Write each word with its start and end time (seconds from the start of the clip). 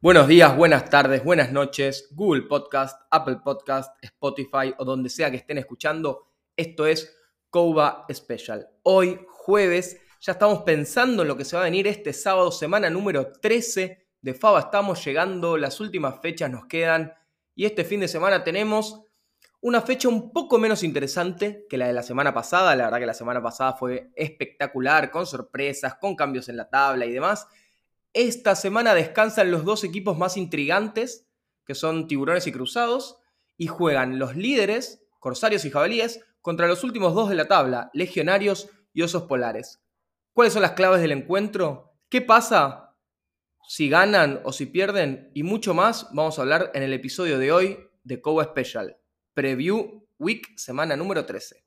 Buenos 0.00 0.28
días, 0.28 0.56
buenas 0.56 0.88
tardes, 0.88 1.24
buenas 1.24 1.50
noches, 1.50 2.08
Google 2.12 2.42
Podcast, 2.42 3.02
Apple 3.10 3.40
Podcast, 3.42 3.92
Spotify 4.04 4.72
o 4.78 4.84
donde 4.84 5.08
sea 5.08 5.30
que 5.30 5.38
estén 5.38 5.58
escuchando. 5.58 6.28
Esto 6.56 6.86
es 6.86 7.16
Coba 7.50 8.06
Special. 8.12 8.68
Hoy, 8.84 9.18
jueves, 9.28 10.00
ya 10.20 10.32
estamos 10.32 10.62
pensando 10.62 11.22
en 11.22 11.28
lo 11.28 11.36
que 11.36 11.44
se 11.44 11.56
va 11.56 11.62
a 11.62 11.64
venir 11.64 11.88
este 11.88 12.12
sábado, 12.12 12.52
semana 12.52 12.88
número 12.88 13.32
13 13.32 14.06
de 14.20 14.34
FABA. 14.34 14.60
Estamos 14.60 15.04
llegando, 15.04 15.56
las 15.56 15.80
últimas 15.80 16.20
fechas 16.20 16.48
nos 16.48 16.66
quedan 16.66 17.12
y 17.56 17.64
este 17.64 17.84
fin 17.84 17.98
de 17.98 18.06
semana 18.06 18.44
tenemos 18.44 19.07
una 19.60 19.82
fecha 19.82 20.08
un 20.08 20.32
poco 20.32 20.58
menos 20.58 20.84
interesante 20.84 21.66
que 21.68 21.78
la 21.78 21.88
de 21.88 21.92
la 21.92 22.02
semana 22.02 22.32
pasada. 22.32 22.76
La 22.76 22.84
verdad 22.84 23.00
que 23.00 23.06
la 23.06 23.14
semana 23.14 23.42
pasada 23.42 23.72
fue 23.74 24.10
espectacular, 24.14 25.10
con 25.10 25.26
sorpresas, 25.26 25.96
con 25.96 26.14
cambios 26.14 26.48
en 26.48 26.56
la 26.56 26.68
tabla 26.68 27.06
y 27.06 27.12
demás. 27.12 27.48
Esta 28.12 28.54
semana 28.54 28.94
descansan 28.94 29.50
los 29.50 29.64
dos 29.64 29.84
equipos 29.84 30.16
más 30.16 30.36
intrigantes, 30.36 31.28
que 31.64 31.74
son 31.74 32.06
Tiburones 32.06 32.46
y 32.46 32.52
Cruzados, 32.52 33.18
y 33.56 33.66
juegan 33.66 34.18
los 34.18 34.36
líderes, 34.36 35.04
Corsarios 35.18 35.64
y 35.64 35.70
Jabalíes, 35.70 36.24
contra 36.40 36.68
los 36.68 36.84
últimos 36.84 37.14
dos 37.14 37.28
de 37.28 37.34
la 37.34 37.48
tabla, 37.48 37.90
Legionarios 37.92 38.70
y 38.92 39.02
Osos 39.02 39.24
Polares. 39.24 39.82
¿Cuáles 40.32 40.52
son 40.52 40.62
las 40.62 40.72
claves 40.72 41.00
del 41.00 41.12
encuentro? 41.12 41.96
¿Qué 42.08 42.22
pasa 42.22 42.96
si 43.68 43.88
ganan 43.88 44.40
o 44.44 44.52
si 44.52 44.66
pierden? 44.66 45.30
Y 45.34 45.42
mucho 45.42 45.74
más 45.74 46.08
vamos 46.12 46.38
a 46.38 46.42
hablar 46.42 46.70
en 46.74 46.84
el 46.84 46.92
episodio 46.92 47.38
de 47.38 47.52
hoy 47.52 47.90
de 48.04 48.22
Coba 48.22 48.44
Special. 48.44 48.96
Preview 49.38 50.04
Week, 50.18 50.48
semana 50.56 50.96
número 50.96 51.24
13. 51.24 51.64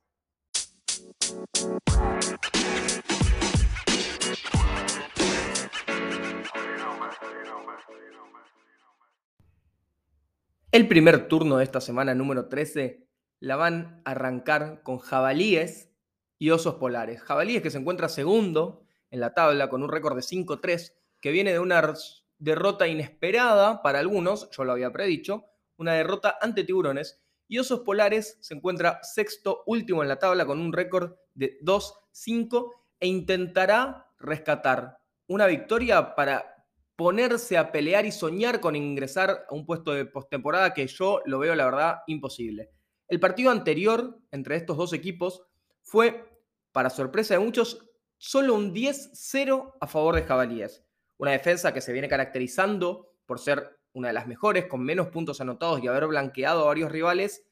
El 10.73 10.87
primer 10.89 11.29
turno 11.29 11.55
de 11.55 11.63
esta 11.63 11.79
semana 11.79 12.13
número 12.13 12.49
13 12.49 13.07
la 13.39 13.55
van 13.55 14.01
a 14.03 14.11
arrancar 14.11 14.83
con 14.83 14.97
jabalíes 14.97 15.93
y 16.37 16.49
osos 16.49 16.75
polares. 16.75 17.21
Jabalíes 17.21 17.61
que 17.61 17.69
se 17.69 17.77
encuentra 17.77 18.09
segundo 18.09 18.83
en 19.11 19.21
la 19.21 19.33
tabla 19.33 19.69
con 19.69 19.81
un 19.81 19.87
récord 19.87 20.17
de 20.17 20.23
5-3, 20.23 20.91
que 21.21 21.31
viene 21.31 21.53
de 21.53 21.59
una 21.59 21.93
derrota 22.37 22.89
inesperada 22.89 23.81
para 23.81 23.99
algunos, 23.99 24.49
yo 24.51 24.65
lo 24.65 24.73
había 24.73 24.91
predicho, 24.91 25.45
una 25.77 25.93
derrota 25.93 26.37
ante 26.41 26.65
tiburones. 26.65 27.21
Y 27.51 27.59
Osos 27.59 27.81
Polares 27.81 28.37
se 28.39 28.53
encuentra 28.53 29.03
sexto 29.03 29.63
último 29.65 30.01
en 30.01 30.07
la 30.07 30.17
tabla 30.17 30.45
con 30.45 30.61
un 30.61 30.71
récord 30.71 31.15
de 31.33 31.59
2-5 31.59 32.71
e 32.97 33.07
intentará 33.07 34.07
rescatar 34.19 34.99
una 35.27 35.47
victoria 35.47 36.15
para 36.15 36.65
ponerse 36.95 37.57
a 37.57 37.73
pelear 37.73 38.05
y 38.05 38.13
soñar 38.13 38.61
con 38.61 38.77
ingresar 38.77 39.47
a 39.49 39.53
un 39.53 39.65
puesto 39.65 39.91
de 39.91 40.05
postemporada 40.05 40.73
que 40.73 40.87
yo 40.87 41.19
lo 41.25 41.39
veo, 41.39 41.53
la 41.53 41.65
verdad, 41.65 41.97
imposible. 42.07 42.71
El 43.09 43.19
partido 43.19 43.51
anterior 43.51 44.17
entre 44.31 44.55
estos 44.55 44.77
dos 44.77 44.93
equipos 44.93 45.43
fue, 45.81 46.23
para 46.71 46.89
sorpresa 46.89 47.33
de 47.33 47.41
muchos, 47.41 47.85
solo 48.17 48.55
un 48.55 48.73
10-0 48.73 49.73
a 49.81 49.87
favor 49.87 50.15
de 50.15 50.23
Jabalíes. 50.23 50.85
Una 51.17 51.31
defensa 51.31 51.73
que 51.73 51.81
se 51.81 51.91
viene 51.91 52.07
caracterizando 52.07 53.17
por 53.25 53.39
ser 53.39 53.80
una 53.93 54.09
de 54.09 54.13
las 54.13 54.27
mejores, 54.27 54.65
con 54.65 54.83
menos 54.83 55.07
puntos 55.07 55.41
anotados 55.41 55.83
y 55.83 55.87
haber 55.87 56.07
blanqueado 56.07 56.63
a 56.63 56.67
varios 56.67 56.91
rivales, 56.91 57.45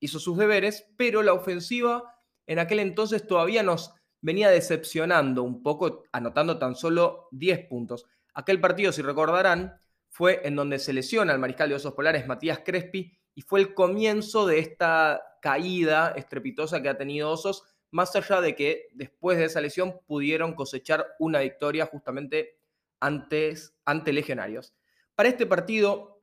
hizo 0.00 0.18
sus 0.18 0.36
deberes, 0.36 0.86
pero 0.96 1.22
la 1.22 1.32
ofensiva 1.32 2.14
en 2.46 2.58
aquel 2.58 2.80
entonces 2.80 3.26
todavía 3.26 3.62
nos 3.62 3.94
venía 4.20 4.50
decepcionando 4.50 5.42
un 5.42 5.62
poco, 5.62 6.04
anotando 6.12 6.58
tan 6.58 6.74
solo 6.74 7.28
10 7.32 7.66
puntos. 7.68 8.06
Aquel 8.34 8.60
partido, 8.60 8.92
si 8.92 9.02
recordarán, 9.02 9.78
fue 10.08 10.40
en 10.44 10.56
donde 10.56 10.78
se 10.78 10.92
lesiona 10.92 11.32
al 11.32 11.38
mariscal 11.38 11.68
de 11.68 11.74
Osos 11.74 11.94
Polares 11.94 12.26
Matías 12.26 12.60
Crespi 12.64 13.12
y 13.34 13.42
fue 13.42 13.60
el 13.60 13.74
comienzo 13.74 14.46
de 14.46 14.60
esta 14.60 15.22
caída 15.42 16.14
estrepitosa 16.16 16.80
que 16.80 16.88
ha 16.88 16.96
tenido 16.96 17.30
Osos, 17.30 17.64
más 17.90 18.14
allá 18.16 18.40
de 18.40 18.54
que 18.54 18.88
después 18.92 19.38
de 19.38 19.44
esa 19.44 19.60
lesión 19.60 20.00
pudieron 20.06 20.54
cosechar 20.54 21.06
una 21.18 21.40
victoria 21.40 21.86
justamente 21.86 22.58
antes, 23.00 23.74
ante 23.84 24.12
Legionarios. 24.12 24.74
Para 25.16 25.28
este 25.28 25.46
partido, 25.46 26.22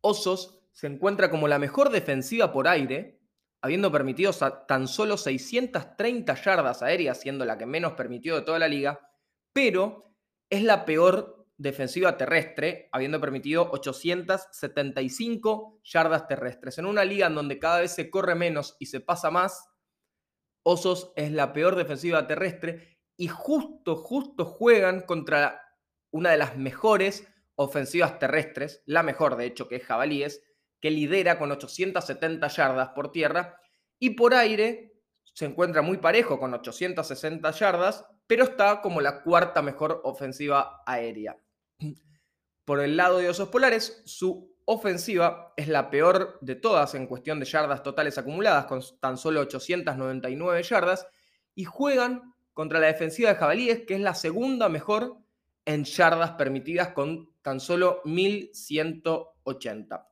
Osos 0.00 0.60
se 0.72 0.88
encuentra 0.88 1.30
como 1.30 1.48
la 1.48 1.58
mejor 1.58 1.90
defensiva 1.90 2.52
por 2.52 2.68
aire, 2.68 3.20
habiendo 3.62 3.92
permitido 3.92 4.32
tan 4.66 4.88
solo 4.88 5.16
630 5.16 6.34
yardas 6.34 6.82
aéreas, 6.82 7.20
siendo 7.20 7.44
la 7.44 7.56
que 7.56 7.64
menos 7.64 7.92
permitió 7.92 8.34
de 8.34 8.42
toda 8.42 8.58
la 8.58 8.68
liga, 8.68 9.08
pero 9.52 10.16
es 10.50 10.62
la 10.62 10.84
peor 10.84 11.46
defensiva 11.56 12.16
terrestre, 12.16 12.88
habiendo 12.92 13.20
permitido 13.20 13.70
875 13.70 15.80
yardas 15.84 16.26
terrestres. 16.26 16.78
En 16.78 16.86
una 16.86 17.04
liga 17.04 17.28
en 17.28 17.36
donde 17.36 17.60
cada 17.60 17.80
vez 17.80 17.92
se 17.92 18.10
corre 18.10 18.34
menos 18.34 18.76
y 18.80 18.86
se 18.86 19.00
pasa 19.00 19.30
más, 19.30 19.70
Osos 20.66 21.12
es 21.14 21.30
la 21.30 21.52
peor 21.52 21.76
defensiva 21.76 22.26
terrestre 22.26 22.98
y 23.16 23.28
justo, 23.28 23.96
justo 23.96 24.44
juegan 24.44 25.02
contra 25.02 25.60
una 26.10 26.30
de 26.30 26.38
las 26.38 26.56
mejores 26.56 27.28
ofensivas 27.56 28.18
terrestres, 28.18 28.82
la 28.86 29.02
mejor 29.02 29.36
de 29.36 29.46
hecho, 29.46 29.68
que 29.68 29.76
es 29.76 29.84
Jabalíes, 29.84 30.42
que 30.80 30.90
lidera 30.90 31.38
con 31.38 31.50
870 31.50 32.46
yardas 32.48 32.88
por 32.90 33.10
tierra 33.10 33.58
y 33.98 34.10
por 34.10 34.34
aire 34.34 34.94
se 35.34 35.46
encuentra 35.46 35.82
muy 35.82 35.98
parejo 35.98 36.38
con 36.38 36.54
860 36.54 37.50
yardas, 37.50 38.06
pero 38.26 38.44
está 38.44 38.80
como 38.80 39.00
la 39.00 39.22
cuarta 39.22 39.62
mejor 39.62 40.00
ofensiva 40.04 40.82
aérea. 40.86 41.36
Por 42.64 42.80
el 42.80 42.96
lado 42.96 43.18
de 43.18 43.28
Osos 43.28 43.48
Polares, 43.48 44.02
su 44.06 44.54
ofensiva 44.64 45.52
es 45.56 45.68
la 45.68 45.90
peor 45.90 46.38
de 46.40 46.54
todas 46.54 46.94
en 46.94 47.06
cuestión 47.06 47.40
de 47.40 47.46
yardas 47.46 47.82
totales 47.82 48.16
acumuladas, 48.16 48.66
con 48.66 48.80
tan 49.00 49.18
solo 49.18 49.40
899 49.40 50.62
yardas, 50.62 51.06
y 51.54 51.64
juegan 51.64 52.34
contra 52.54 52.78
la 52.78 52.86
defensiva 52.86 53.30
de 53.30 53.36
Jabalíes, 53.36 53.82
que 53.86 53.94
es 53.94 54.00
la 54.00 54.14
segunda 54.14 54.68
mejor 54.68 55.18
en 55.66 55.84
yardas 55.84 56.32
permitidas, 56.32 56.90
con 56.90 57.33
tan 57.44 57.60
solo 57.60 58.00
1180. 58.04 60.10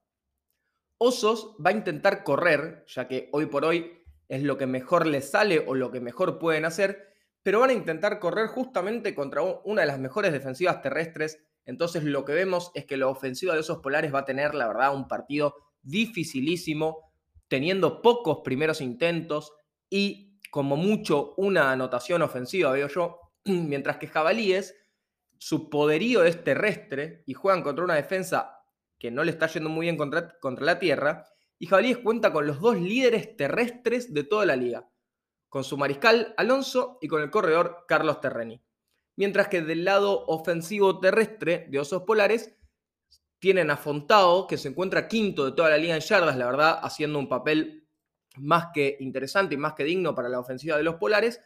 Osos 0.98 1.56
va 1.64 1.70
a 1.70 1.74
intentar 1.74 2.22
correr, 2.22 2.84
ya 2.86 3.08
que 3.08 3.28
hoy 3.32 3.46
por 3.46 3.64
hoy 3.64 4.04
es 4.28 4.44
lo 4.44 4.56
que 4.56 4.68
mejor 4.68 5.08
les 5.08 5.28
sale 5.28 5.64
o 5.66 5.74
lo 5.74 5.90
que 5.90 6.00
mejor 6.00 6.38
pueden 6.38 6.64
hacer, 6.64 7.12
pero 7.42 7.58
van 7.58 7.70
a 7.70 7.74
intentar 7.74 8.20
correr 8.20 8.46
justamente 8.46 9.16
contra 9.16 9.42
una 9.42 9.80
de 9.80 9.88
las 9.88 9.98
mejores 9.98 10.32
defensivas 10.32 10.80
terrestres 10.80 11.40
entonces 11.64 12.04
lo 12.04 12.24
que 12.24 12.32
vemos 12.32 12.70
es 12.74 12.86
que 12.86 12.96
la 12.96 13.08
ofensiva 13.08 13.54
de 13.54 13.60
esos 13.60 13.78
polares 13.78 14.12
va 14.12 14.20
a 14.20 14.24
tener, 14.24 14.54
la 14.54 14.66
verdad, 14.66 14.94
un 14.94 15.06
partido 15.06 15.54
dificilísimo, 15.82 17.12
teniendo 17.48 18.02
pocos 18.02 18.40
primeros 18.44 18.80
intentos 18.80 19.52
y 19.88 20.38
como 20.50 20.76
mucho 20.76 21.34
una 21.36 21.72
anotación 21.72 22.22
ofensiva, 22.22 22.72
veo 22.72 22.88
yo, 22.88 23.20
mientras 23.44 23.98
que 23.98 24.08
Jabalíes, 24.08 24.74
su 25.42 25.68
poderío 25.68 26.22
es 26.22 26.44
terrestre 26.44 27.24
y 27.26 27.34
juegan 27.34 27.64
contra 27.64 27.84
una 27.84 27.96
defensa 27.96 28.60
que 28.96 29.10
no 29.10 29.24
le 29.24 29.32
está 29.32 29.48
yendo 29.48 29.70
muy 29.70 29.86
bien 29.86 29.96
contra, 29.96 30.38
contra 30.38 30.64
la 30.64 30.78
tierra, 30.78 31.26
y 31.58 31.66
Jabalíes 31.66 31.98
cuenta 31.98 32.32
con 32.32 32.46
los 32.46 32.60
dos 32.60 32.76
líderes 32.80 33.36
terrestres 33.36 34.14
de 34.14 34.22
toda 34.22 34.46
la 34.46 34.54
liga, 34.54 34.88
con 35.48 35.64
su 35.64 35.76
mariscal 35.76 36.32
Alonso 36.36 36.96
y 37.00 37.08
con 37.08 37.22
el 37.22 37.30
corredor 37.30 37.86
Carlos 37.88 38.20
Terreni. 38.20 38.62
Mientras 39.16 39.48
que 39.48 39.62
del 39.62 39.84
lado 39.84 40.24
ofensivo 40.26 41.00
terrestre 41.00 41.66
de 41.68 41.80
Osos 41.80 42.04
Polares 42.04 42.56
tienen 43.40 43.72
a 43.72 43.76
Fontao, 43.76 44.46
que 44.46 44.58
se 44.58 44.68
encuentra 44.68 45.08
quinto 45.08 45.44
de 45.44 45.56
toda 45.56 45.70
la 45.70 45.76
liga 45.76 45.96
en 45.96 46.02
yardas, 46.02 46.36
la 46.36 46.46
verdad, 46.46 46.78
haciendo 46.84 47.18
un 47.18 47.28
papel 47.28 47.88
más 48.36 48.68
que 48.72 48.96
interesante 49.00 49.56
y 49.56 49.58
más 49.58 49.72
que 49.72 49.82
digno 49.82 50.14
para 50.14 50.28
la 50.28 50.38
ofensiva 50.38 50.76
de 50.76 50.84
los 50.84 50.94
Polares, 50.94 51.40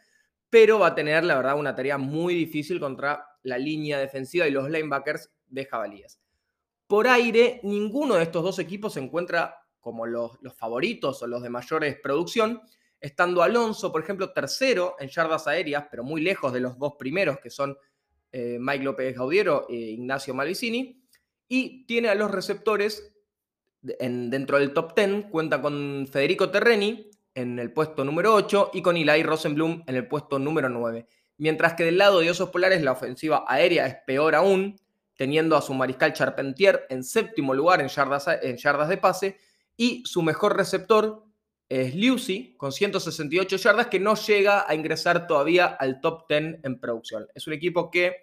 pero 0.49 0.79
va 0.79 0.87
a 0.87 0.95
tener, 0.95 1.23
la 1.23 1.35
verdad, 1.35 1.57
una 1.57 1.75
tarea 1.75 1.97
muy 1.97 2.33
difícil 2.33 2.79
contra 2.79 3.25
la 3.43 3.57
línea 3.57 3.99
defensiva 3.99 4.47
y 4.47 4.51
los 4.51 4.69
linebackers 4.69 5.31
de 5.47 5.65
Jabalíes. 5.65 6.19
Por 6.87 7.07
aire, 7.07 7.59
ninguno 7.63 8.15
de 8.15 8.23
estos 8.23 8.43
dos 8.43 8.59
equipos 8.59 8.93
se 8.93 9.01
encuentra 9.01 9.55
como 9.79 10.05
los, 10.05 10.37
favoritos 10.55 11.21
o 11.21 11.27
los 11.27 11.41
de 11.41 11.49
mayores 11.49 11.97
producción, 12.01 12.61
estando 12.99 13.43
Alonso, 13.43 13.91
por 13.91 14.01
ejemplo, 14.01 14.31
tercero 14.31 14.95
en 14.99 15.09
yardas 15.09 15.47
aéreas, 15.47 15.85
pero 15.89 16.03
muy 16.03 16.21
lejos 16.21 16.51
de 16.53 16.61
los 16.61 16.77
dos 16.77 16.93
primeros, 16.97 17.39
que 17.39 17.49
son 17.49 17.77
eh, 18.31 18.57
Mike 18.59 18.83
López 18.83 19.15
Gaudiero 19.15 19.67
e 19.69 19.75
Ignacio 19.75 20.33
Malvicini, 20.33 21.01
y 21.47 21.85
tiene 21.85 22.09
a 22.09 22.15
los 22.15 22.31
receptores 22.31 23.13
dentro 23.81 24.59
del 24.59 24.73
top 24.73 24.93
10, 24.95 25.25
cuenta 25.29 25.61
con 25.61 26.07
Federico 26.11 26.49
Terreni 26.49 27.09
en 27.37 27.59
el 27.59 27.71
puesto 27.71 28.03
número 28.03 28.33
8 28.33 28.71
y 28.73 28.81
con 28.81 28.97
Eli 28.97 29.21
Rosenblum 29.21 29.83
en 29.85 29.95
el 29.95 30.07
puesto 30.07 30.39
número 30.39 30.69
9. 30.69 31.07
Mientras 31.37 31.75
que 31.75 31.83
del 31.83 31.99
lado 31.99 32.19
de 32.19 32.31
Osos 32.31 32.49
Polares 32.49 32.81
la 32.81 32.93
ofensiva 32.93 33.45
aérea 33.47 33.85
es 33.85 33.95
peor 34.07 34.33
aún, 34.33 34.75
teniendo 35.15 35.55
a 35.55 35.61
su 35.61 35.75
mariscal 35.75 36.13
Charpentier 36.13 36.87
en 36.89 37.03
séptimo 37.03 37.53
lugar 37.53 37.79
en 37.79 37.89
yardas, 37.89 38.27
en 38.41 38.57
yardas 38.57 38.89
de 38.89 38.97
pase 38.97 39.37
y 39.75 40.03
su 40.05 40.23
mejor 40.23 40.57
receptor 40.57 41.25
es 41.69 41.93
Lucy 41.93 42.55
con 42.57 42.71
168 42.71 43.57
yardas 43.57 43.85
que 43.85 43.99
no 43.99 44.15
llega 44.15 44.65
a 44.67 44.73
ingresar 44.73 45.27
todavía 45.27 45.67
al 45.67 46.01
top 46.01 46.27
10 46.27 46.61
en 46.63 46.79
producción. 46.79 47.27
Es 47.35 47.45
un 47.45 47.53
equipo 47.53 47.91
que 47.91 48.15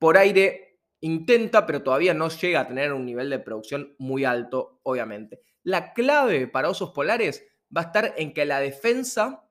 por 0.00 0.16
aire 0.18 0.80
intenta, 1.00 1.64
pero 1.64 1.84
todavía 1.84 2.12
no 2.12 2.28
llega 2.28 2.60
a 2.60 2.66
tener 2.66 2.92
un 2.92 3.06
nivel 3.06 3.30
de 3.30 3.38
producción 3.38 3.94
muy 3.98 4.24
alto, 4.24 4.80
obviamente. 4.82 5.42
La 5.62 5.92
clave 5.92 6.48
para 6.48 6.70
Osos 6.70 6.90
Polares 6.90 7.46
va 7.74 7.82
a 7.82 7.84
estar 7.84 8.14
en 8.16 8.32
que 8.34 8.44
la 8.44 8.60
defensa 8.60 9.48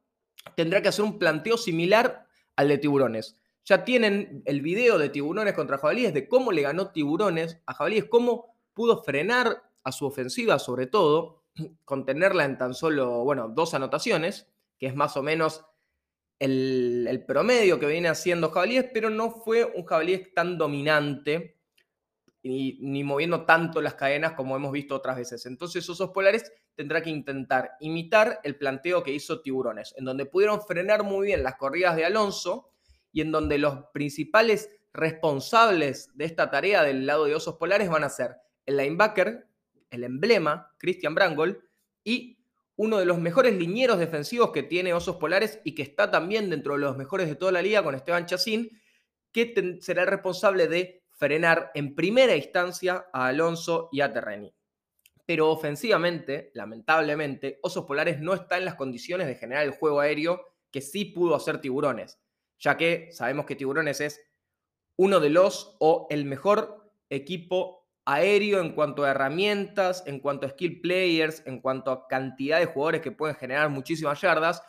tendrá 0.56 0.82
que 0.82 0.90
hacer 0.90 1.06
un 1.06 1.20
planteo 1.20 1.58
similar 1.58 2.28
al 2.56 2.68
de 2.68 2.78
Tiburones. 2.78 3.38
Ya 3.66 3.84
tienen 3.84 4.42
el 4.46 4.62
video 4.62 4.98
de 4.98 5.10
Tiburones 5.10 5.54
contra 5.54 5.78
Jabalíes, 5.78 6.14
de 6.14 6.28
cómo 6.28 6.52
le 6.52 6.64
ganó 6.64 6.92
Tiburones 6.92 7.60
a 7.66 7.74
Jabalíes, 7.74 8.06
cómo 8.06 8.56
pudo 8.74 9.04
frenar 9.04 9.64
a 9.84 9.92
su 9.92 10.06
ofensiva, 10.06 10.60
sobre 10.60 10.88
todo, 10.88 11.44
contenerla 11.86 12.46
en 12.46 12.58
tan 12.58 12.74
solo, 12.74 13.24
bueno, 13.24 13.50
dos 13.50 13.74
anotaciones, 13.74 14.48
que 14.78 14.88
es 14.88 14.96
más 14.96 15.16
o 15.18 15.24
menos 15.24 15.66
el, 16.40 17.24
promedio 17.28 17.80
que 17.80 17.86
viene 17.86 18.10
haciendo 18.10 18.50
Jabalíes, 18.50 18.88
pero 18.94 19.10
no 19.10 19.30
fue 19.32 19.64
un 19.64 19.86
Jabalíes 19.86 20.34
tan 20.34 20.58
dominante 20.58 21.61
ni, 22.44 23.04
moviendo 23.04 23.46
tanto 23.46 23.82
las 23.82 23.94
cadenas 23.94 24.34
como 24.34 24.56
hemos 24.56 24.72
visto 24.72 24.96
otras 24.96 25.18
veces. 25.18 25.46
Entonces 25.46 25.88
Osos 25.88 26.10
Polares 26.12 26.52
tendrá 26.76 27.02
que 27.02 27.10
intentar 27.10 27.74
imitar 27.80 28.40
el 28.44 28.56
planteo 28.56 29.04
que 29.04 29.14
hizo 29.14 29.42
Tiburones, 29.42 29.94
en 29.98 30.06
donde 30.06 30.26
pudieron 30.26 30.62
frenar 30.62 31.04
muy 31.04 31.28
bien 31.28 31.44
las 31.44 31.56
corridas 31.56 31.96
de 31.96 32.06
Alonso 32.06 32.72
y 33.12 33.22
en 33.22 33.32
donde 33.32 33.58
los 33.58 33.86
principales 33.94 34.70
responsables 34.94 36.10
de 36.16 36.26
esta 36.26 36.50
tarea 36.50 36.84
del 36.84 37.06
lado 37.06 37.26
de 37.26 37.36
Osos 37.36 37.58
Polares 37.58 37.90
van 37.90 38.04
a 38.04 38.10
ser 38.10 38.38
el 38.66 38.78
linebacker, 38.78 39.48
el 39.90 40.04
emblema, 40.04 40.74
Christian 40.78 41.16
Brangol, 41.16 41.64
y 42.04 42.40
uno 42.76 42.98
de 42.98 43.06
los 43.06 43.20
mejores 43.20 43.54
linieros 43.54 44.00
defensivos 44.00 44.52
que 44.52 44.64
tiene 44.64 44.94
Osos 44.94 45.18
Polares 45.18 45.60
y 45.64 45.76
que 45.76 45.84
está 45.84 46.10
también 46.10 46.50
dentro 46.50 46.74
de 46.74 46.80
los 46.80 46.98
mejores 46.98 47.28
de 47.28 47.36
toda 47.36 47.52
la 47.52 47.62
liga 47.62 47.84
con 47.84 47.94
Esteban 47.94 48.26
Chacín, 48.26 48.82
que 49.32 49.78
será 49.82 50.02
el 50.02 50.08
responsable 50.08 50.68
de 50.68 51.01
frenar 51.22 51.70
en 51.76 51.94
primera 51.94 52.36
instancia 52.36 53.06
a 53.14 53.28
Alonso 53.28 53.90
y 53.92 54.02
a 54.02 54.12
Terreni. 54.12 54.52
Pero 55.24 55.52
ofensivamente, 55.52 56.50
lamentablemente, 56.56 57.60
Osos 57.62 57.86
Polares 57.86 58.20
no 58.20 58.34
está 58.34 58.58
en 58.58 58.66
las 58.66 58.74
condiciones 58.74 59.28
de 59.28 59.36
generar 59.36 59.64
el 59.64 59.70
juego 59.70 60.00
aéreo 60.00 60.42
que 60.72 60.82
sí 60.82 61.06
pudo 61.06 61.36
hacer 61.36 61.62
Tiburones, 61.62 62.20
ya 62.58 62.76
que 62.76 63.10
sabemos 63.12 63.46
que 63.46 63.56
Tiburones 63.56 64.02
es 64.02 64.20
uno 64.98 65.20
de 65.20 65.30
los 65.30 65.78
o 65.80 66.08
el 66.10 66.26
mejor 66.26 66.92
equipo 67.08 67.88
aéreo 68.06 68.60
en 68.60 68.74
cuanto 68.74 69.04
a 69.04 69.12
herramientas, 69.12 70.02
en 70.08 70.22
cuanto 70.22 70.48
a 70.48 70.50
skill 70.50 70.82
players, 70.82 71.46
en 71.46 71.62
cuanto 71.62 71.92
a 71.92 72.08
cantidad 72.08 72.58
de 72.58 72.66
jugadores 72.66 73.02
que 73.02 73.12
pueden 73.12 73.36
generar 73.36 73.70
muchísimas 73.70 74.20
yardas. 74.20 74.64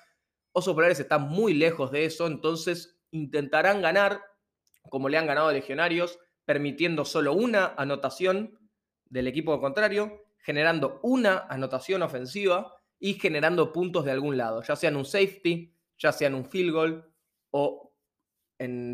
Osos 0.53 0.75
Polares 0.75 1.01
están 1.01 1.23
muy 1.31 1.55
lejos 1.55 1.91
de 1.91 2.05
eso, 2.05 2.27
entonces 2.27 3.01
intentarán 3.11 3.81
ganar 3.81 4.21
como 4.91 5.09
le 5.09 5.17
han 5.17 5.27
ganado 5.27 5.49
a 5.49 5.53
Legionarios, 5.53 6.19
permitiendo 6.45 7.05
solo 7.05 7.33
una 7.35 7.75
anotación 7.77 8.59
del 9.07 9.27
equipo 9.27 9.61
contrario, 9.61 10.25
generando 10.39 11.01
una 11.03 11.47
anotación 11.49 12.03
ofensiva 12.03 12.75
y 12.99 13.15
generando 13.15 13.73
puntos 13.73 14.05
de 14.05 14.13
algún 14.13 14.37
lado, 14.37 14.63
ya 14.63 14.77
sean 14.77 14.97
un 14.97 15.05
safety, 15.05 15.75
ya 15.99 16.13
sean 16.13 16.35
un 16.35 16.45
field 16.45 16.73
goal 16.73 17.13
o 17.51 17.93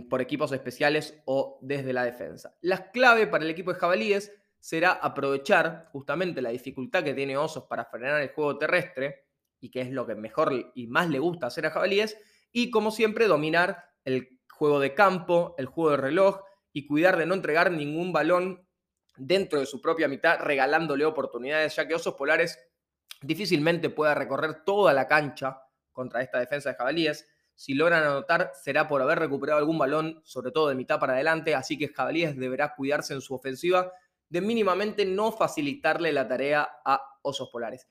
por 0.09 0.23
equipos 0.23 0.51
especiales 0.53 1.21
o 1.27 1.59
desde 1.61 1.93
la 1.93 2.05
defensa. 2.05 2.57
La 2.63 2.91
clave 2.91 3.27
para 3.27 3.45
el 3.45 3.51
equipo 3.51 3.73
de 3.73 3.79
jabalíes 3.79 4.33
será 4.59 4.93
aprovechar 4.93 5.89
justamente 5.93 6.41
la 6.41 6.49
dificultad 6.49 7.05
que 7.05 7.13
tiene 7.13 7.37
Osos 7.37 7.65
para 7.65 7.85
frenar 7.85 8.23
el 8.23 8.31
juego 8.31 8.57
terrestre, 8.57 9.27
y 9.61 9.71
que 9.71 9.83
es 9.83 9.91
lo 9.91 10.07
que 10.07 10.15
mejor 10.15 10.73
y 10.75 10.87
más 10.87 11.11
le 11.11 11.19
gusta 11.19 11.49
hacer 11.49 11.67
a 11.67 11.71
jabalíes, 11.71 12.17
y 12.51 12.71
como 12.71 12.91
siempre 12.91 13.27
dominar 13.27 13.85
el 14.05 14.41
juego 14.51 14.81
de 14.81 14.95
campo, 14.95 15.55
el 15.59 15.67
juego 15.67 15.91
de 15.91 15.97
reloj, 15.99 16.41
y 16.73 16.87
cuidar 16.87 17.17
de 17.17 17.27
no 17.27 17.35
entregar 17.35 17.71
ningún 17.71 18.13
balón 18.13 18.67
dentro 19.17 19.61
de 19.61 19.67
su 19.67 19.81
propia 19.81 20.09
mitad, 20.09 20.41
regalándole 20.41 21.05
oportunidades, 21.05 21.75
ya 21.77 21.87
que 21.87 21.95
Osos 21.95 22.15
Polares 22.15 22.59
difícilmente 23.21 23.91
pueda 23.91 24.15
recorrer 24.15 24.65
toda 24.65 24.93
la 24.93 25.09
cancha 25.09 25.61
contra 25.93 26.23
esta 26.23 26.39
defensa 26.39 26.71
de 26.71 26.77
jabalíes. 26.77 27.29
Si 27.55 27.75
logran 27.75 28.05
anotar, 28.05 28.53
será 28.55 28.87
por 28.87 29.03
haber 29.03 29.19
recuperado 29.19 29.59
algún 29.59 29.79
balón, 29.79 30.21
sobre 30.25 30.53
todo 30.53 30.69
de 30.69 30.77
mitad 30.77 31.01
para 31.01 31.15
adelante, 31.15 31.57
así 31.57 31.77
que 31.77 31.89
Jabalíes 31.89 32.37
deberá 32.37 32.77
cuidarse 32.77 33.15
en 33.15 33.21
su 33.21 33.35
ofensiva 33.35 33.93
de 34.29 34.41
mínimamente 34.41 35.05
no 35.05 35.33
facilitarle 35.33 36.13
la 36.13 36.29
tarea 36.29 36.69
a 36.85 37.03
Osos 37.23 37.49
Polares. 37.51 37.89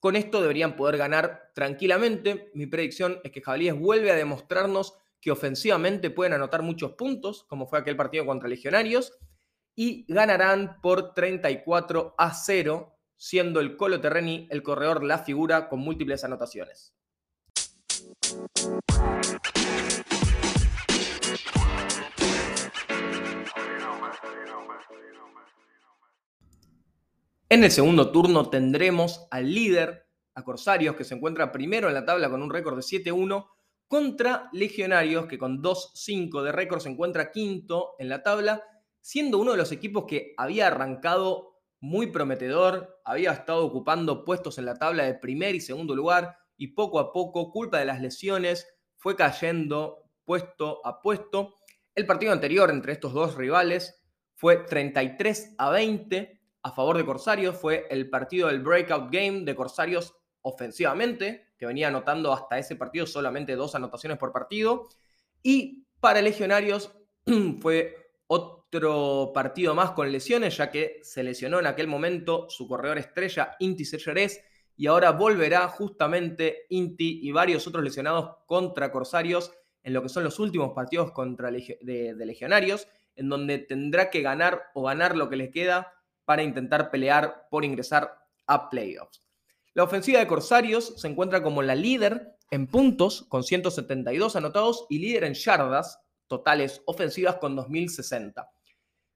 Con 0.00 0.16
esto 0.16 0.42
deberían 0.42 0.76
poder 0.76 0.98
ganar 0.98 1.50
tranquilamente. 1.54 2.50
Mi 2.54 2.66
predicción 2.66 3.20
es 3.24 3.32
que 3.32 3.40
Jabalíes 3.40 3.78
vuelve 3.78 4.10
a 4.10 4.16
demostrarnos 4.16 4.98
que 5.26 5.32
ofensivamente 5.32 6.10
pueden 6.10 6.34
anotar 6.34 6.62
muchos 6.62 6.92
puntos, 6.92 7.42
como 7.48 7.66
fue 7.66 7.80
aquel 7.80 7.96
partido 7.96 8.24
contra 8.24 8.48
Legionarios, 8.48 9.18
y 9.74 10.04
ganarán 10.06 10.80
por 10.80 11.14
34 11.14 12.14
a 12.16 12.32
0, 12.32 12.96
siendo 13.16 13.58
el 13.58 13.76
Colo 13.76 14.00
Terreni 14.00 14.46
el 14.52 14.62
corredor 14.62 15.02
la 15.02 15.18
figura 15.18 15.68
con 15.68 15.80
múltiples 15.80 16.22
anotaciones. 16.22 16.94
En 27.48 27.64
el 27.64 27.72
segundo 27.72 28.12
turno 28.12 28.48
tendremos 28.48 29.26
al 29.32 29.52
líder, 29.52 30.06
a 30.36 30.44
Corsarios, 30.44 30.94
que 30.94 31.02
se 31.02 31.16
encuentra 31.16 31.50
primero 31.50 31.88
en 31.88 31.94
la 31.94 32.04
tabla 32.04 32.30
con 32.30 32.42
un 32.42 32.50
récord 32.50 32.76
de 32.76 32.82
7-1, 32.82 33.55
contra 33.88 34.48
Legionarios, 34.52 35.26
que 35.26 35.38
con 35.38 35.62
2-5 35.62 36.42
de 36.42 36.52
récord 36.52 36.80
se 36.80 36.88
encuentra 36.88 37.30
quinto 37.30 37.94
en 37.98 38.08
la 38.08 38.22
tabla, 38.22 38.62
siendo 39.00 39.38
uno 39.38 39.52
de 39.52 39.58
los 39.58 39.72
equipos 39.72 40.04
que 40.06 40.34
había 40.36 40.66
arrancado 40.66 41.60
muy 41.80 42.08
prometedor, 42.08 43.00
había 43.04 43.32
estado 43.32 43.64
ocupando 43.64 44.24
puestos 44.24 44.58
en 44.58 44.64
la 44.64 44.74
tabla 44.74 45.04
de 45.04 45.14
primer 45.14 45.54
y 45.54 45.60
segundo 45.60 45.94
lugar, 45.94 46.36
y 46.56 46.68
poco 46.68 46.98
a 46.98 47.12
poco, 47.12 47.52
culpa 47.52 47.78
de 47.78 47.84
las 47.84 48.00
lesiones, 48.00 48.66
fue 48.96 49.14
cayendo 49.14 50.10
puesto 50.24 50.84
a 50.84 51.00
puesto. 51.00 51.54
El 51.94 52.06
partido 52.06 52.32
anterior 52.32 52.70
entre 52.70 52.92
estos 52.92 53.12
dos 53.12 53.36
rivales 53.36 54.02
fue 54.34 54.56
33 54.58 55.54
a 55.58 55.70
20 55.70 56.40
a 56.62 56.72
favor 56.72 56.96
de 56.96 57.06
Corsarios. 57.06 57.56
Fue 57.56 57.86
el 57.90 58.10
partido 58.10 58.48
del 58.48 58.62
breakout 58.62 59.12
game 59.12 59.42
de 59.42 59.54
Corsarios 59.54 60.14
ofensivamente, 60.46 61.48
que 61.58 61.66
venía 61.66 61.88
anotando 61.88 62.32
hasta 62.32 62.56
ese 62.56 62.76
partido 62.76 63.04
solamente 63.04 63.56
dos 63.56 63.74
anotaciones 63.74 64.16
por 64.16 64.30
partido. 64.30 64.88
Y 65.42 65.88
para 65.98 66.22
Legionarios 66.22 66.92
fue 67.60 67.96
otro 68.28 69.32
partido 69.34 69.74
más 69.74 69.90
con 69.90 70.12
lesiones, 70.12 70.56
ya 70.56 70.70
que 70.70 71.00
se 71.02 71.24
lesionó 71.24 71.58
en 71.58 71.66
aquel 71.66 71.88
momento 71.88 72.48
su 72.48 72.68
corredor 72.68 72.96
estrella 72.98 73.56
Inti 73.58 73.84
Selleres 73.84 74.40
y 74.76 74.86
ahora 74.86 75.10
volverá 75.10 75.66
justamente 75.66 76.66
Inti 76.68 77.20
y 77.24 77.32
varios 77.32 77.66
otros 77.66 77.82
lesionados 77.82 78.36
contra 78.46 78.92
Corsarios 78.92 79.52
en 79.82 79.94
lo 79.94 80.02
que 80.02 80.08
son 80.08 80.22
los 80.22 80.38
últimos 80.38 80.72
partidos 80.74 81.10
contra 81.10 81.50
de, 81.50 82.14
de 82.14 82.26
Legionarios, 82.26 82.86
en 83.16 83.28
donde 83.28 83.58
tendrá 83.58 84.10
que 84.10 84.22
ganar 84.22 84.66
o 84.74 84.84
ganar 84.84 85.16
lo 85.16 85.28
que 85.28 85.36
les 85.36 85.50
queda 85.50 85.92
para 86.24 86.44
intentar 86.44 86.92
pelear 86.92 87.48
por 87.50 87.64
ingresar 87.64 88.16
a 88.46 88.70
playoffs. 88.70 89.25
La 89.76 89.84
ofensiva 89.84 90.20
de 90.20 90.26
Corsarios 90.26 90.94
se 90.96 91.06
encuentra 91.06 91.42
como 91.42 91.60
la 91.60 91.74
líder 91.74 92.38
en 92.50 92.66
puntos 92.66 93.26
con 93.28 93.44
172 93.44 94.34
anotados 94.34 94.86
y 94.88 95.00
líder 95.00 95.24
en 95.24 95.34
yardas 95.34 96.00
totales 96.28 96.80
ofensivas 96.86 97.36
con 97.36 97.54
2060. 97.54 98.50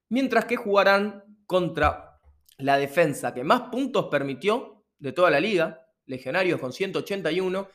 Mientras 0.09 0.45
que 0.45 0.57
jugarán 0.57 1.23
contra 1.47 2.19
la 2.59 2.77
defensa 2.77 3.33
que 3.33 3.43
más 3.43 3.71
puntos 3.71 4.05
permitió 4.11 4.85
de 4.99 5.11
toda 5.11 5.31
la 5.31 5.39
liga, 5.39 5.87
Legionarios 6.05 6.59
con 6.59 6.73
181, 6.73 7.67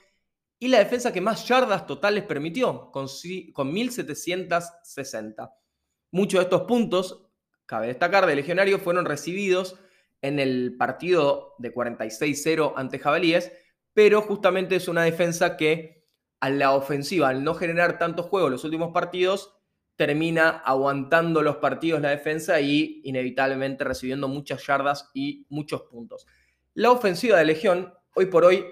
y 0.60 0.68
la 0.68 0.78
defensa 0.78 1.12
que 1.12 1.20
más 1.20 1.44
yardas 1.48 1.88
totales 1.88 2.22
permitió, 2.22 2.92
con, 2.92 3.08
con 3.52 3.72
1760. 3.72 5.56
Muchos 6.12 6.38
de 6.38 6.44
estos 6.44 6.62
puntos 6.62 7.26
cabe 7.66 7.88
destacar, 7.88 8.26
de 8.26 8.36
Legionarios 8.36 8.80
fueron 8.80 9.06
recibidos 9.06 9.76
en 10.26 10.38
el 10.38 10.76
partido 10.76 11.54
de 11.58 11.72
46-0 11.72 12.72
ante 12.76 12.98
Jabalíes, 12.98 13.52
pero 13.92 14.22
justamente 14.22 14.76
es 14.76 14.88
una 14.88 15.04
defensa 15.04 15.56
que 15.56 16.04
a 16.40 16.50
la 16.50 16.72
ofensiva, 16.72 17.28
al 17.28 17.44
no 17.44 17.54
generar 17.54 17.98
tantos 17.98 18.26
juegos 18.26 18.50
los 18.50 18.64
últimos 18.64 18.92
partidos, 18.92 19.54
termina 19.96 20.50
aguantando 20.50 21.42
los 21.42 21.56
partidos 21.56 22.02
la 22.02 22.10
defensa 22.10 22.60
y 22.60 23.00
inevitablemente 23.04 23.84
recibiendo 23.84 24.28
muchas 24.28 24.66
yardas 24.66 25.10
y 25.14 25.46
muchos 25.48 25.82
puntos. 25.82 26.26
La 26.74 26.90
ofensiva 26.90 27.38
de 27.38 27.46
Legión, 27.46 27.94
hoy 28.14 28.26
por 28.26 28.44
hoy, 28.44 28.66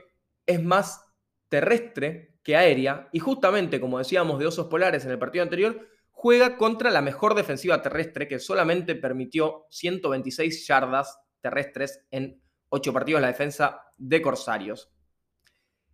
es 0.44 0.62
más 0.62 1.02
terrestre 1.48 2.36
que 2.42 2.56
aérea 2.56 3.08
y 3.12 3.18
justamente, 3.20 3.80
como 3.80 3.98
decíamos 3.98 4.38
de 4.38 4.46
Osos 4.46 4.66
Polares 4.66 5.04
en 5.06 5.12
el 5.12 5.18
partido 5.18 5.42
anterior, 5.42 5.88
juega 6.10 6.58
contra 6.58 6.90
la 6.90 7.00
mejor 7.00 7.34
defensiva 7.34 7.80
terrestre 7.80 8.28
que 8.28 8.38
solamente 8.38 8.94
permitió 8.94 9.66
126 9.70 10.66
yardas 10.66 11.18
terrestres 11.44 12.00
en 12.10 12.42
8 12.70 12.92
partidos 12.92 13.20
la 13.20 13.28
defensa 13.28 13.82
de 13.98 14.22
Corsarios. 14.22 14.90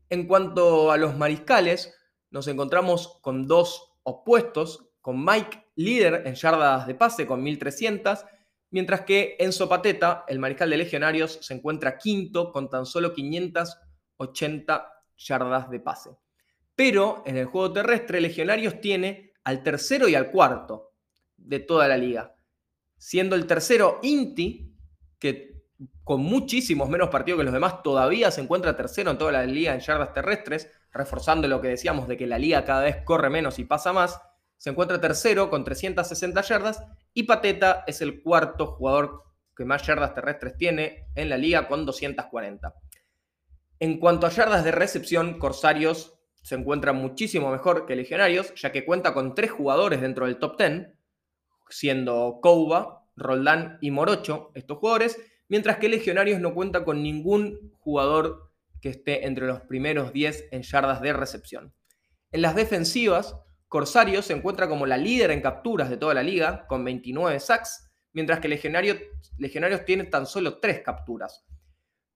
En 0.08 0.28
cuanto 0.28 0.92
a 0.92 0.96
los 0.96 1.16
mariscales, 1.16 1.92
nos 2.30 2.46
encontramos 2.46 3.18
con 3.20 3.48
dos 3.48 3.96
opuestos, 4.04 4.88
con 5.00 5.24
Mike 5.24 5.66
líder 5.74 6.22
en 6.24 6.36
yardas 6.36 6.86
de 6.86 6.94
pase 6.94 7.26
con 7.26 7.42
1300, 7.42 8.24
mientras 8.70 9.00
que 9.00 9.36
Enzo 9.40 9.68
Pateta, 9.68 10.24
el 10.28 10.38
mariscal 10.38 10.70
de 10.70 10.76
Legionarios, 10.76 11.40
se 11.42 11.54
encuentra 11.54 11.98
quinto 11.98 12.52
con 12.52 12.70
tan 12.70 12.86
solo 12.86 13.12
580 13.12 14.92
yardas 15.16 15.68
de 15.68 15.80
pase. 15.80 16.10
Pero 16.76 17.24
en 17.26 17.36
el 17.36 17.46
juego 17.46 17.72
terrestre, 17.72 18.20
Legionarios 18.20 18.80
tiene 18.80 19.32
al 19.42 19.64
tercero 19.64 20.08
y 20.08 20.14
al 20.14 20.30
cuarto 20.30 20.92
de 21.36 21.58
toda 21.58 21.88
la 21.88 21.96
liga, 21.96 22.36
siendo 22.96 23.34
el 23.34 23.46
tercero 23.46 23.98
Inti, 24.02 24.69
que 25.20 25.60
con 26.04 26.20
muchísimos 26.20 26.88
menos 26.88 27.08
partidos 27.08 27.38
que 27.38 27.44
los 27.44 27.54
demás 27.54 27.82
todavía 27.82 28.30
se 28.30 28.40
encuentra 28.40 28.76
tercero 28.76 29.10
en 29.10 29.18
toda 29.18 29.32
la 29.32 29.44
liga 29.44 29.72
en 29.72 29.80
yardas 29.80 30.12
terrestres, 30.12 30.70
reforzando 30.92 31.46
lo 31.46 31.60
que 31.60 31.68
decíamos 31.68 32.08
de 32.08 32.16
que 32.16 32.26
la 32.26 32.38
liga 32.38 32.64
cada 32.64 32.82
vez 32.82 32.98
corre 33.04 33.30
menos 33.30 33.58
y 33.58 33.64
pasa 33.64 33.92
más, 33.92 34.20
se 34.56 34.70
encuentra 34.70 35.00
tercero 35.00 35.48
con 35.48 35.64
360 35.64 36.42
yardas 36.42 36.84
y 37.14 37.22
Pateta 37.22 37.84
es 37.86 38.02
el 38.02 38.22
cuarto 38.22 38.66
jugador 38.66 39.22
que 39.56 39.64
más 39.64 39.86
yardas 39.86 40.14
terrestres 40.14 40.56
tiene 40.56 41.06
en 41.14 41.28
la 41.28 41.38
liga 41.38 41.68
con 41.68 41.86
240. 41.86 42.74
En 43.78 43.98
cuanto 43.98 44.26
a 44.26 44.30
yardas 44.30 44.64
de 44.64 44.72
recepción, 44.72 45.38
Corsarios 45.38 46.18
se 46.42 46.54
encuentra 46.54 46.92
muchísimo 46.92 47.50
mejor 47.50 47.86
que 47.86 47.96
Legionarios, 47.96 48.54
ya 48.54 48.72
que 48.72 48.84
cuenta 48.84 49.14
con 49.14 49.34
tres 49.34 49.50
jugadores 49.50 50.00
dentro 50.00 50.26
del 50.26 50.38
top 50.38 50.58
10, 50.58 50.88
siendo 51.70 52.40
Kouba, 52.42 52.99
Roldán 53.16 53.78
y 53.80 53.90
Morocho, 53.90 54.50
estos 54.54 54.78
jugadores, 54.78 55.18
mientras 55.48 55.78
que 55.78 55.88
Legionarios 55.88 56.40
no 56.40 56.54
cuenta 56.54 56.84
con 56.84 57.02
ningún 57.02 57.72
jugador 57.78 58.50
que 58.80 58.90
esté 58.90 59.26
entre 59.26 59.46
los 59.46 59.60
primeros 59.62 60.12
10 60.12 60.48
en 60.52 60.62
yardas 60.62 61.02
de 61.02 61.12
recepción. 61.12 61.74
En 62.32 62.42
las 62.42 62.54
defensivas, 62.54 63.36
Corsario 63.68 64.22
se 64.22 64.32
encuentra 64.32 64.68
como 64.68 64.86
la 64.86 64.96
líder 64.96 65.30
en 65.30 65.42
capturas 65.42 65.90
de 65.90 65.96
toda 65.96 66.14
la 66.14 66.22
liga, 66.22 66.66
con 66.66 66.84
29 66.84 67.38
sacks, 67.40 67.90
mientras 68.12 68.40
que 68.40 68.48
Legionarios 68.48 69.84
tiene 69.84 70.04
tan 70.04 70.26
solo 70.26 70.58
3 70.58 70.80
capturas. 70.80 71.44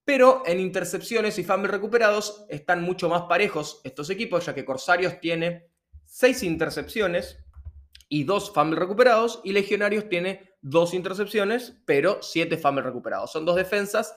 Pero 0.04 0.42
en 0.46 0.60
intercepciones 0.60 1.38
y 1.38 1.44
fumbles 1.44 1.70
recuperados 1.70 2.44
están 2.48 2.82
mucho 2.82 3.08
más 3.08 3.22
parejos 3.22 3.80
estos 3.84 4.10
equipos, 4.10 4.46
ya 4.46 4.54
que 4.54 4.64
Corsarios 4.64 5.20
tiene 5.20 5.68
6 6.06 6.42
intercepciones 6.42 7.38
y 8.08 8.24
2 8.24 8.52
fumbles 8.52 8.80
recuperados, 8.80 9.40
y 9.44 9.52
Legionarios 9.52 10.08
tiene 10.08 10.53
2 10.64 10.94
intercepciones, 10.94 11.76
pero 11.85 12.23
7 12.23 12.56
fumbles 12.56 12.87
recuperados. 12.87 13.30
Son 13.30 13.44
dos 13.44 13.54
defensas 13.54 14.16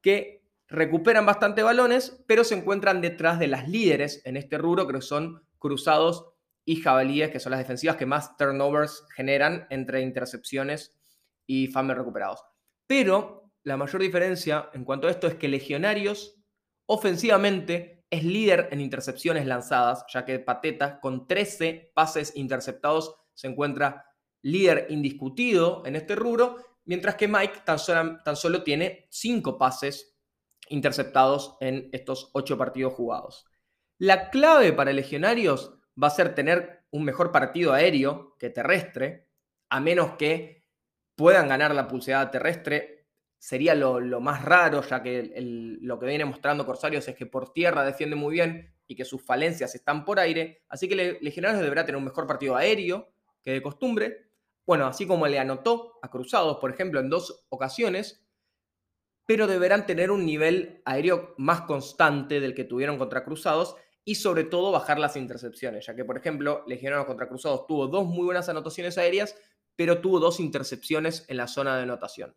que 0.00 0.42
recuperan 0.66 1.26
bastante 1.26 1.62
balones, 1.62 2.24
pero 2.26 2.42
se 2.42 2.54
encuentran 2.54 3.02
detrás 3.02 3.38
de 3.38 3.48
las 3.48 3.68
líderes 3.68 4.22
en 4.24 4.36
este 4.36 4.58
rubro, 4.58 4.88
que 4.88 5.00
son 5.00 5.46
Cruzados 5.58 6.26
y 6.66 6.76
jabalíes, 6.76 7.30
que 7.30 7.40
son 7.40 7.50
las 7.50 7.60
defensivas 7.60 7.96
que 7.96 8.06
más 8.06 8.36
turnovers 8.36 9.06
generan 9.14 9.66
entre 9.70 10.00
intercepciones 10.00 10.94
y 11.46 11.68
fumbles 11.68 11.98
recuperados. 11.98 12.42
Pero 12.86 13.50
la 13.62 13.76
mayor 13.76 14.00
diferencia 14.00 14.70
en 14.72 14.84
cuanto 14.84 15.06
a 15.06 15.10
esto 15.10 15.26
es 15.26 15.34
que 15.36 15.48
Legionarios 15.48 16.38
ofensivamente 16.86 18.04
es 18.10 18.24
líder 18.24 18.68
en 18.72 18.80
intercepciones 18.80 19.46
lanzadas, 19.46 20.04
ya 20.12 20.24
que 20.24 20.38
Pateta 20.38 21.00
con 21.00 21.26
13 21.26 21.92
pases 21.94 22.36
interceptados 22.36 23.16
se 23.34 23.48
encuentra 23.48 24.06
líder 24.44 24.86
indiscutido 24.90 25.82
en 25.86 25.96
este 25.96 26.14
rubro, 26.14 26.56
mientras 26.84 27.14
que 27.16 27.28
Mike 27.28 27.62
tan 27.64 27.78
solo, 28.36 28.62
tiene 28.62 29.08
5 29.10 29.58
pases 29.58 30.16
interceptados 30.68 31.56
en 31.60 31.88
estos 31.92 32.30
8 32.34 32.56
partidos 32.58 32.92
jugados. 32.92 33.46
La 33.98 34.30
clave 34.30 34.72
para 34.72 34.92
Legionarios 34.92 35.74
va 36.00 36.08
a 36.08 36.10
ser 36.10 36.34
tener 36.34 36.84
un 36.90 37.04
mejor 37.04 37.32
partido 37.32 37.72
aéreo 37.72 38.36
que 38.38 38.50
terrestre, 38.50 39.28
a 39.70 39.80
menos 39.80 40.16
que 40.16 40.66
puedan 41.16 41.48
ganar 41.48 41.74
la 41.74 41.88
pulseada 41.88 42.30
terrestre. 42.30 43.06
Sería 43.38 43.74
lo, 43.74 44.20
más 44.20 44.44
raro, 44.44 44.82
ya 44.82 45.02
que 45.02 45.32
lo 45.80 45.98
que 45.98 46.06
viene 46.06 46.24
mostrando 46.26 46.66
Corsarios 46.66 47.08
es 47.08 47.16
que 47.16 47.26
por 47.26 47.52
tierra 47.52 47.84
defiende 47.84 48.16
muy 48.16 48.34
bien 48.34 48.74
y 48.86 48.94
que 48.94 49.04
sus 49.06 49.22
falencias 49.22 49.74
están 49.74 50.04
por 50.04 50.18
aire. 50.18 50.64
Así 50.68 50.86
que 50.86 51.18
Legionarios 51.20 51.62
deberá 51.62 51.86
tener 51.86 51.96
un 51.98 52.04
mejor 52.04 52.26
partido 52.26 52.56
aéreo 52.56 53.14
que 53.42 53.52
de 53.52 53.62
costumbre. 53.62 54.33
Bueno, 54.66 54.86
así 54.86 55.06
como 55.06 55.26
le 55.26 55.38
anotó 55.38 55.98
a 56.02 56.10
Cruzados, 56.10 56.58
por 56.58 56.70
ejemplo, 56.70 57.00
en 57.00 57.10
dos 57.10 57.44
ocasiones, 57.50 58.24
pero 59.26 59.46
deberán 59.46 59.86
tener 59.86 60.10
un 60.10 60.24
nivel 60.24 60.82
aéreo 60.84 61.34
más 61.38 61.62
constante 61.62 62.40
del 62.40 62.54
que 62.54 62.64
tuvieron 62.64 62.98
contra 62.98 63.24
Cruzados 63.24 63.76
y 64.04 64.16
sobre 64.16 64.44
todo 64.44 64.70
bajar 64.70 64.98
las 64.98 65.16
intercepciones, 65.16 65.86
ya 65.86 65.94
que 65.94 66.04
por 66.04 66.18
ejemplo 66.18 66.62
Legionarios 66.66 67.06
contra 67.06 67.28
Cruzados 67.28 67.66
tuvo 67.66 67.86
dos 67.86 68.06
muy 68.06 68.24
buenas 68.24 68.48
anotaciones 68.48 68.98
aéreas, 68.98 69.36
pero 69.76 70.00
tuvo 70.00 70.20
dos 70.20 70.40
intercepciones 70.40 71.24
en 71.28 71.38
la 71.38 71.48
zona 71.48 71.76
de 71.76 71.84
anotación. 71.84 72.36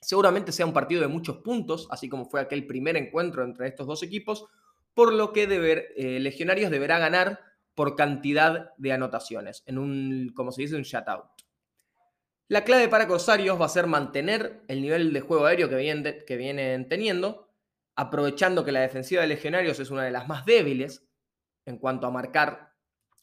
Seguramente 0.00 0.52
sea 0.52 0.66
un 0.66 0.72
partido 0.72 1.02
de 1.02 1.08
muchos 1.08 1.38
puntos, 1.38 1.86
así 1.90 2.08
como 2.08 2.24
fue 2.24 2.40
aquel 2.40 2.66
primer 2.66 2.96
encuentro 2.96 3.44
entre 3.44 3.68
estos 3.68 3.86
dos 3.86 4.02
equipos, 4.02 4.46
por 4.94 5.12
lo 5.12 5.32
que 5.32 5.44
eh, 5.44 6.18
Legionarios 6.18 6.70
deberá 6.70 6.98
ganar 6.98 7.40
por 7.74 7.94
cantidad 7.94 8.74
de 8.76 8.92
anotaciones, 8.92 9.62
en 9.66 9.78
un, 9.78 10.32
como 10.34 10.50
se 10.50 10.62
dice, 10.62 10.76
un 10.76 10.82
shutout. 10.82 11.41
La 12.48 12.64
clave 12.64 12.88
para 12.88 13.06
Corsarios 13.06 13.60
va 13.60 13.66
a 13.66 13.70
ser 13.70 13.86
mantener 13.86 14.62
el 14.68 14.82
nivel 14.82 15.12
de 15.12 15.20
juego 15.20 15.46
aéreo 15.46 15.68
que 15.68 16.36
vienen 16.36 16.88
teniendo, 16.88 17.48
aprovechando 17.96 18.64
que 18.64 18.72
la 18.72 18.80
defensiva 18.80 19.22
de 19.22 19.28
Legionarios 19.28 19.78
es 19.80 19.90
una 19.90 20.04
de 20.04 20.10
las 20.10 20.28
más 20.28 20.44
débiles 20.44 21.06
en 21.64 21.78
cuanto 21.78 22.06
a 22.06 22.10
marcar 22.10 22.72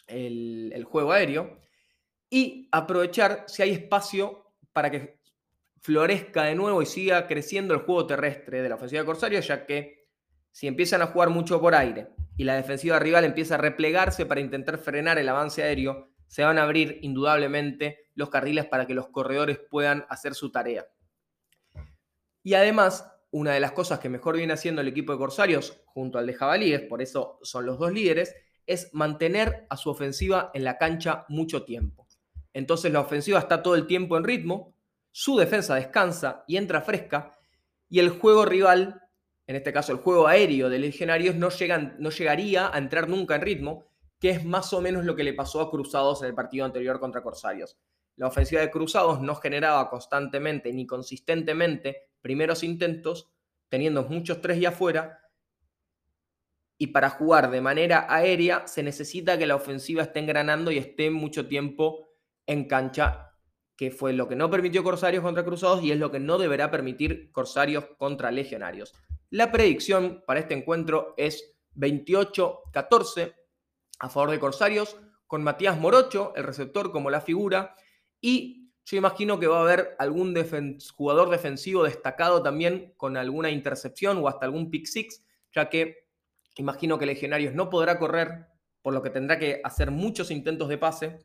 el, 0.07 0.83
juego 0.85 1.11
aéreo, 1.11 1.59
y 2.29 2.67
aprovechar 2.71 3.45
si 3.47 3.61
hay 3.61 3.71
espacio 3.71 4.53
para 4.73 4.89
que 4.89 5.19
florezca 5.81 6.43
de 6.43 6.55
nuevo 6.55 6.81
y 6.81 6.85
siga 6.85 7.27
creciendo 7.27 7.73
el 7.73 7.81
juego 7.81 8.07
terrestre 8.07 8.61
de 8.61 8.69
la 8.69 8.75
ofensiva 8.75 9.01
de 9.01 9.05
Corsario, 9.05 9.39
ya 9.39 9.65
que 9.65 10.07
si 10.51 10.67
empiezan 10.67 11.01
a 11.01 11.07
jugar 11.07 11.29
mucho 11.29 11.59
por 11.59 11.75
aire 11.75 12.09
y 12.37 12.43
la 12.43 12.55
defensiva 12.55 12.99
rival 12.99 13.25
empieza 13.25 13.55
a 13.55 13.59
replegarse 13.59 14.25
para 14.25 14.41
intentar 14.41 14.77
frenar 14.77 15.17
el 15.17 15.29
avance 15.29 15.63
aéreo, 15.63 16.09
se 16.29 16.43
van 16.43 16.59
a 16.59 16.63
abrir 16.63 16.99
indudablemente 17.01 18.05
los 18.13 18.29
carriles 18.29 18.65
para 18.65 18.85
que 18.85 18.93
los 18.93 19.07
corredores 19.07 19.57
puedan 19.57 20.05
hacer 20.09 20.35
su 20.35 20.51
tarea. 20.51 20.87
Y 22.43 22.53
además, 22.53 23.11
una 23.31 23.51
de 23.51 23.59
las 23.59 23.71
cosas 23.71 23.99
que 23.99 24.09
mejor 24.09 24.37
viene 24.37 24.53
haciendo 24.53 24.81
el 24.81 24.87
equipo 24.87 25.11
de 25.11 25.17
Corsarios 25.17 25.81
junto 25.87 26.19
al 26.19 26.27
de 26.27 26.35
Jabalíes, 26.35 26.81
por 26.81 27.01
eso 27.01 27.39
son 27.41 27.65
los 27.65 27.79
dos 27.79 27.91
líderes, 27.91 28.35
es 28.67 28.93
mantener 28.93 29.65
a 29.71 29.75
su 29.75 29.89
ofensiva 29.89 30.51
en 30.53 30.63
la 30.63 30.77
cancha 30.77 31.25
mucho 31.29 31.63
tiempo. 31.63 32.07
Entonces 32.53 32.93
la 32.93 32.99
ofensiva 32.99 33.39
está 33.39 33.63
todo 33.63 33.73
el 33.73 33.87
tiempo 33.87 34.15
en 34.15 34.23
ritmo, 34.23 34.75
su 35.11 35.35
defensa 35.35 35.75
descansa 35.75 36.43
y 36.47 36.57
entra 36.57 36.81
fresca, 36.81 37.31
y 37.89 37.97
el 37.97 38.09
juego 38.09 38.45
rival, 38.45 39.01
en 39.47 39.55
este 39.55 39.73
caso 39.73 39.91
el 39.91 39.97
juego 39.97 40.27
aéreo 40.27 40.69
de 40.69 40.77
Legionarios, 40.77 41.35
no, 41.35 41.49
no 41.97 42.09
llegaría 42.11 42.71
a 42.71 42.77
entrar 42.77 43.09
nunca 43.09 43.35
en 43.35 43.41
ritmo, 43.41 43.88
que 44.19 44.31
es 44.31 44.45
más 44.45 44.73
o 44.73 44.81
menos 44.81 45.05
lo 45.05 45.15
que 45.15 45.23
le 45.23 45.33
pasó 45.33 45.61
a 45.61 45.71
Cruzados 45.71 46.21
en 46.21 46.27
el 46.27 46.35
partido 46.35 46.65
anterior 46.65 46.99
contra 46.99 47.23
Corsarios. 47.23 47.77
La 48.17 48.27
ofensiva 48.27 48.61
de 48.61 48.69
Cruzados 48.69 49.21
no 49.21 49.35
generaba 49.35 49.89
constantemente 49.89 50.73
ni 50.73 50.85
consistentemente 50.85 52.09
primeros 52.21 52.63
intentos, 52.63 53.31
teniendo 53.69 54.03
muchos 54.03 54.41
tres 54.41 54.57
y 54.57 54.65
afuera, 54.65 55.21
y 56.77 56.87
para 56.87 57.09
jugar 57.09 57.51
de 57.51 57.61
manera 57.61 58.07
aérea 58.09 58.65
se 58.67 58.83
necesita 58.83 59.37
que 59.37 59.47
la 59.47 59.55
ofensiva 59.55 60.03
esté 60.03 60.19
engranando 60.19 60.71
y 60.71 60.77
esté 60.77 61.11
mucho 61.11 61.47
tiempo 61.47 62.09
en 62.45 62.67
cancha, 62.67 63.35
que 63.75 63.91
fue 63.91 64.13
lo 64.13 64.27
que 64.27 64.35
no 64.35 64.49
permitió 64.49 64.83
Corsarios 64.83 65.23
contra 65.23 65.45
Cruzados 65.45 65.83
y 65.83 65.91
es 65.91 65.97
lo 65.97 66.11
que 66.11 66.19
no 66.19 66.37
deberá 66.37 66.71
permitir 66.71 67.31
Corsarios 67.31 67.85
contra 67.97 68.31
Legionarios. 68.31 68.93
La 69.29 69.51
predicción 69.51 70.23
para 70.25 70.39
este 70.39 70.55
encuentro 70.55 71.13
es 71.17 71.55
28-14 71.75 73.35
a 73.99 74.09
favor 74.09 74.31
de 74.31 74.39
Corsarios, 74.39 74.97
con 75.27 75.43
Matías 75.43 75.77
Morocho, 75.77 76.33
el 76.35 76.43
receptor, 76.43 76.91
como 76.91 77.09
la 77.09 77.21
figura, 77.21 77.75
y 78.19 78.71
yo 78.85 78.97
imagino 78.97 79.39
que 79.39 79.45
va 79.45 79.59
a 79.59 79.61
haber 79.61 79.95
algún 79.99 80.35
jugador 80.95 81.29
defensivo 81.29 81.83
destacado 81.83 82.41
también 82.41 82.95
con 82.97 83.17
alguna 83.17 83.51
intercepción 83.51 84.17
o 84.17 84.27
hasta 84.27 84.47
algún 84.47 84.71
pick 84.71 84.87
six, 84.87 85.23
ya 85.53 85.69
que 85.69 86.07
imagino 86.55 86.97
que 86.97 87.05
Legionarios 87.05 87.53
no 87.53 87.69
podrá 87.69 87.99
correr, 87.99 88.47
por 88.81 88.93
lo 88.93 89.03
que 89.03 89.11
tendrá 89.11 89.37
que 89.37 89.61
hacer 89.63 89.91
muchos 89.91 90.31
intentos 90.31 90.69
de 90.69 90.79
pase. 90.79 91.19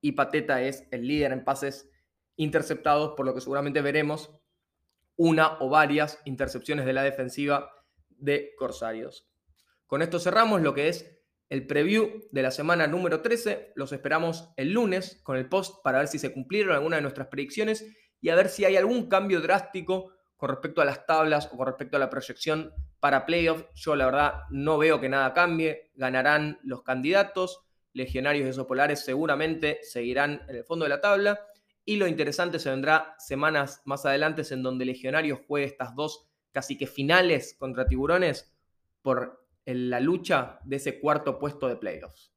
Y 0.00 0.12
Pateta 0.12 0.60
es 0.60 0.86
el 0.90 1.08
líder 1.08 1.32
en 1.32 1.44
pases 1.44 1.88
interceptados, 2.36 3.14
por 3.16 3.24
lo 3.24 3.34
que 3.34 3.40
seguramente 3.40 3.80
veremos 3.80 4.30
una 5.16 5.58
o 5.60 5.70
varias 5.70 6.20
intercepciones 6.24 6.84
de 6.84 6.92
la 6.92 7.02
defensiva 7.02 7.70
de 8.10 8.54
Corsarios. 8.56 9.28
Con 9.86 10.02
esto 10.02 10.20
cerramos 10.20 10.60
lo 10.60 10.74
que 10.74 10.88
es 10.88 11.17
el 11.48 11.66
preview 11.66 12.28
de 12.30 12.42
la 12.42 12.50
semana 12.50 12.86
número 12.86 13.22
13. 13.22 13.72
Los 13.74 13.92
esperamos 13.92 14.50
el 14.56 14.72
lunes 14.72 15.20
con 15.22 15.36
el 15.36 15.48
post 15.48 15.82
para 15.82 15.98
ver 15.98 16.08
si 16.08 16.18
se 16.18 16.32
cumplieron 16.32 16.74
algunas 16.74 16.98
de 16.98 17.02
nuestras 17.02 17.28
predicciones 17.28 17.86
y 18.20 18.28
a 18.28 18.34
ver 18.34 18.48
si 18.48 18.64
hay 18.64 18.76
algún 18.76 19.08
cambio 19.08 19.40
drástico 19.40 20.12
con 20.36 20.50
respecto 20.50 20.80
a 20.80 20.84
las 20.84 21.06
tablas 21.06 21.48
o 21.52 21.56
con 21.56 21.66
respecto 21.66 21.96
a 21.96 22.00
la 22.00 22.10
proyección 22.10 22.72
para 23.00 23.26
playoffs. 23.26 23.64
Yo 23.74 23.96
la 23.96 24.06
verdad 24.06 24.34
no 24.50 24.78
veo 24.78 25.00
que 25.00 25.08
nada 25.08 25.32
cambie. 25.32 25.90
Ganarán 25.94 26.58
los 26.62 26.82
candidatos. 26.82 27.60
Legionarios 27.92 28.46
y 28.46 28.50
Osos 28.50 28.66
Polares 28.66 29.04
seguramente 29.04 29.80
seguirán 29.82 30.42
en 30.48 30.56
el 30.56 30.64
fondo 30.64 30.84
de 30.84 30.90
la 30.90 31.00
tabla. 31.00 31.40
Y 31.84 31.96
lo 31.96 32.06
interesante 32.06 32.58
se 32.58 32.70
vendrá 32.70 33.14
semanas 33.18 33.80
más 33.84 34.04
adelante 34.04 34.42
en 34.50 34.62
donde 34.62 34.84
Legionarios 34.84 35.40
juegue 35.46 35.66
estas 35.66 35.94
dos 35.94 36.28
casi 36.52 36.76
que 36.76 36.86
finales 36.86 37.56
contra 37.58 37.86
Tiburones 37.86 38.54
por 39.02 39.47
en 39.68 39.90
la 39.90 40.00
lucha 40.00 40.60
de 40.64 40.76
ese 40.76 40.98
cuarto 40.98 41.38
puesto 41.38 41.68
de 41.68 41.76
playoffs. 41.76 42.32